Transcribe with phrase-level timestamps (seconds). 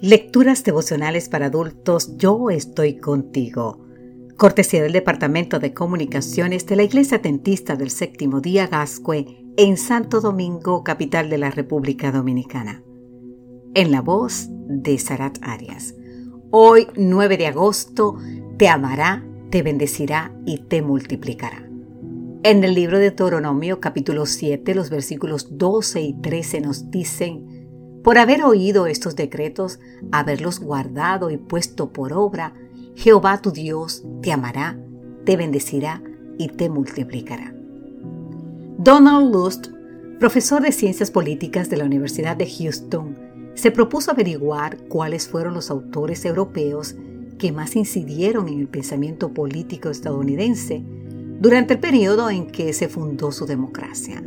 [0.00, 3.84] Lecturas devocionales para adultos, yo estoy contigo.
[4.36, 9.26] Cortesía del Departamento de Comunicaciones de la Iglesia Tentista del Séptimo Día Gascue
[9.56, 12.84] en Santo Domingo, capital de la República Dominicana.
[13.74, 15.96] En la voz de Sarat Arias.
[16.52, 18.18] Hoy, 9 de agosto,
[18.56, 21.68] te amará, te bendecirá y te multiplicará.
[22.44, 27.57] En el libro de Deuteronomio capítulo 7, los versículos 12 y 13 nos dicen,
[28.08, 29.80] por haber oído estos decretos,
[30.12, 32.54] haberlos guardado y puesto por obra,
[32.94, 34.80] Jehová tu Dios te amará,
[35.26, 36.02] te bendecirá
[36.38, 37.54] y te multiplicará.
[38.78, 39.66] Donald Lust,
[40.18, 43.14] profesor de Ciencias Políticas de la Universidad de Houston,
[43.52, 46.96] se propuso averiguar cuáles fueron los autores europeos
[47.36, 50.82] que más incidieron en el pensamiento político estadounidense
[51.42, 54.22] durante el periodo en que se fundó su democracia.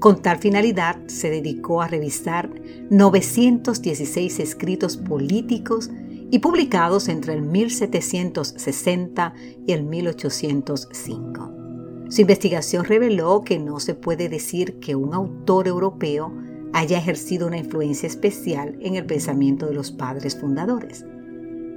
[0.00, 2.48] Con tal finalidad se dedicó a revisar
[2.88, 5.90] 916 escritos políticos
[6.30, 9.34] y publicados entre el 1760
[9.66, 11.52] y el 1805.
[12.08, 16.32] Su investigación reveló que no se puede decir que un autor europeo
[16.72, 21.04] haya ejercido una influencia especial en el pensamiento de los padres fundadores.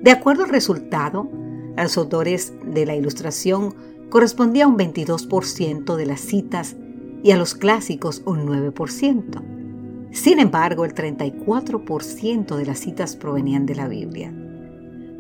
[0.01, 1.29] De acuerdo al resultado,
[1.75, 3.75] a los autores de la Ilustración
[4.09, 6.77] correspondía un 22% de las citas
[7.23, 9.41] y a los clásicos un 9%.
[10.11, 14.31] Sin embargo, el 34% de las citas provenían de la Biblia.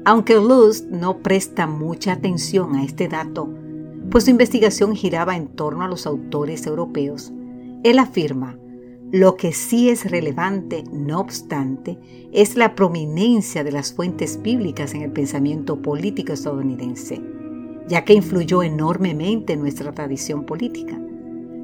[0.05, 3.49] Aunque Luz no presta mucha atención a este dato,
[4.11, 7.31] pues su investigación giraba en torno a los autores europeos,
[7.83, 8.57] él afirma,
[9.11, 11.99] lo que sí es relevante, no obstante,
[12.33, 17.21] es la prominencia de las fuentes bíblicas en el pensamiento político estadounidense,
[17.87, 20.99] ya que influyó enormemente en nuestra tradición política.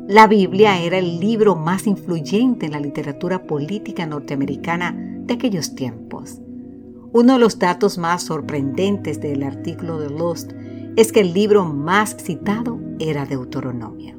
[0.10, 6.42] La Biblia era el libro más influyente en la literatura política norteamericana de aquellos tiempos.
[7.14, 10.54] Uno de los datos más sorprendentes del artículo de Lust
[10.96, 14.16] es que el libro más citado era Deuteronomio.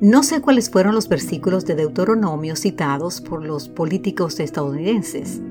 [0.00, 5.42] No sé cuáles fueron los versículos de Deuteronomio citados por los políticos estadounidenses.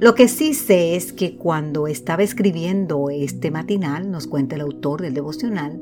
[0.00, 5.00] Lo que sí sé es que cuando estaba escribiendo este matinal, nos cuenta el autor
[5.00, 5.80] del devocional,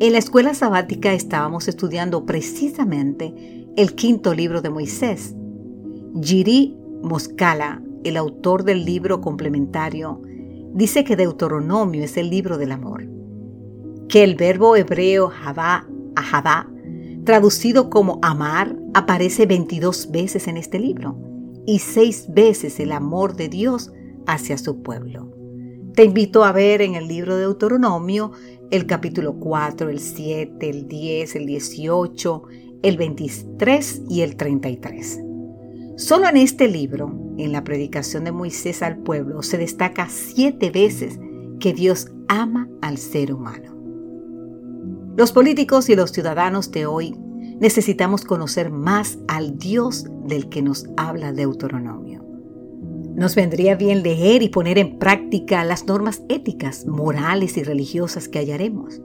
[0.00, 5.34] en la escuela sabática estábamos estudiando precisamente el quinto libro de Moisés.
[6.22, 10.22] Giri Moscala, el autor del libro complementario,
[10.72, 13.06] dice que Deuteronomio es el libro del amor,
[14.08, 15.84] que el verbo hebreo a
[16.16, 16.66] ahadá,
[17.24, 21.18] traducido como amar, aparece 22 veces en este libro
[21.66, 23.92] y seis veces el amor de Dios
[24.26, 25.39] hacia su pueblo.
[25.94, 28.32] Te invito a ver en el libro de Deuteronomio
[28.70, 32.42] el capítulo 4, el 7, el 10, el 18,
[32.82, 35.20] el 23 y el 33.
[35.96, 41.18] Solo en este libro, en la predicación de Moisés al pueblo, se destaca siete veces
[41.58, 43.74] que Dios ama al ser humano.
[45.16, 47.14] Los políticos y los ciudadanos de hoy
[47.58, 52.09] necesitamos conocer más al Dios del que nos habla Deuteronomio.
[53.20, 58.38] Nos vendría bien leer y poner en práctica las normas éticas, morales y religiosas que
[58.38, 59.02] hallaremos.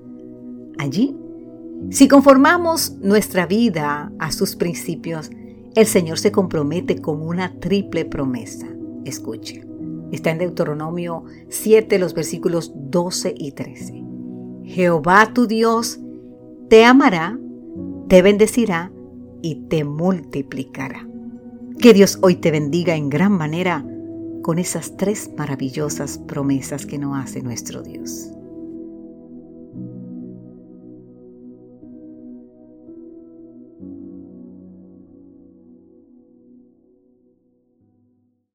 [0.78, 1.18] Allí,
[1.90, 5.32] si conformamos nuestra vida a sus principios,
[5.76, 8.66] el Señor se compromete con una triple promesa.
[9.04, 9.68] Escuche,
[10.14, 14.02] está en Deuteronomio 7, los versículos 12 y 13.
[14.64, 16.00] Jehová tu Dios
[16.70, 17.38] te amará,
[18.08, 18.94] te bendecirá
[19.42, 21.06] y te multiplicará.
[21.82, 23.86] Que Dios hoy te bendiga en gran manera
[24.46, 28.30] con esas tres maravillosas promesas que nos hace nuestro Dios.